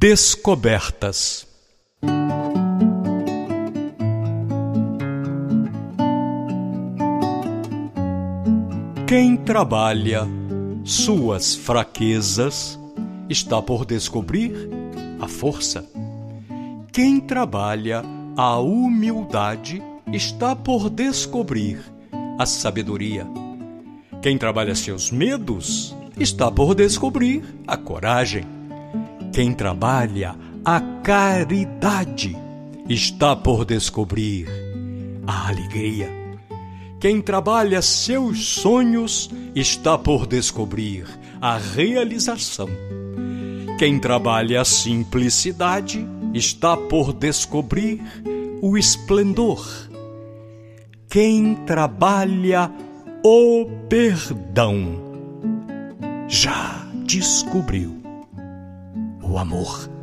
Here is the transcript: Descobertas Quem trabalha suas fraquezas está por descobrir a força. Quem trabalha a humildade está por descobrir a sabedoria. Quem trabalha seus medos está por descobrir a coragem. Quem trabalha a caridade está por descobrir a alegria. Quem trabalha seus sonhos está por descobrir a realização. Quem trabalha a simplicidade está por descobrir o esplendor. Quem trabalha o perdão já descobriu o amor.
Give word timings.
Descobertas 0.00 1.44
Quem 9.08 9.36
trabalha 9.36 10.20
suas 10.84 11.56
fraquezas 11.56 12.78
está 13.28 13.60
por 13.60 13.84
descobrir 13.84 14.70
a 15.18 15.26
força. 15.26 15.84
Quem 16.92 17.18
trabalha 17.18 18.04
a 18.36 18.56
humildade 18.60 19.82
está 20.12 20.54
por 20.54 20.90
descobrir 20.90 21.80
a 22.38 22.46
sabedoria. 22.46 23.26
Quem 24.22 24.38
trabalha 24.38 24.76
seus 24.76 25.10
medos 25.10 25.92
está 26.16 26.52
por 26.52 26.76
descobrir 26.76 27.42
a 27.66 27.76
coragem. 27.76 28.57
Quem 29.32 29.52
trabalha 29.52 30.34
a 30.64 30.80
caridade 31.02 32.36
está 32.88 33.36
por 33.36 33.64
descobrir 33.64 34.48
a 35.26 35.48
alegria. 35.48 36.10
Quem 37.00 37.20
trabalha 37.20 37.80
seus 37.80 38.44
sonhos 38.44 39.30
está 39.54 39.96
por 39.96 40.26
descobrir 40.26 41.06
a 41.40 41.56
realização. 41.56 42.68
Quem 43.78 44.00
trabalha 44.00 44.60
a 44.60 44.64
simplicidade 44.64 46.04
está 46.34 46.76
por 46.76 47.12
descobrir 47.12 48.02
o 48.60 48.76
esplendor. 48.76 49.64
Quem 51.08 51.54
trabalha 51.66 52.70
o 53.24 53.66
perdão 53.88 55.06
já 56.28 56.84
descobriu 57.06 58.07
o 59.28 59.38
amor. 59.38 59.97